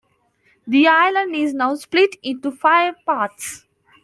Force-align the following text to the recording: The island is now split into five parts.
The 0.65 0.87
island 0.87 1.35
is 1.35 1.53
now 1.53 1.75
split 1.75 2.15
into 2.23 2.49
five 2.49 2.95
parts. 3.05 3.67